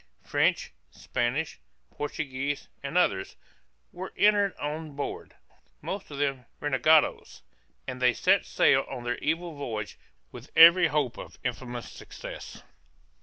French, 0.25 0.73
Spanish, 0.89 1.59
Portuguese, 1.91 2.67
and 2.81 2.97
others, 2.97 3.35
were 3.93 4.11
entered 4.17 4.55
on 4.57 4.95
board, 4.95 5.35
most 5.79 6.09
of 6.09 6.17
them 6.17 6.47
renegadoes, 6.59 7.43
and 7.87 8.01
they 8.01 8.11
set 8.11 8.43
sail 8.43 8.83
on 8.89 9.03
their 9.03 9.19
evil 9.19 9.53
voyage, 9.55 9.99
with 10.31 10.49
every 10.55 10.87
hope 10.87 11.19
of 11.19 11.37
infamous 11.43 11.91
success. 11.91 12.63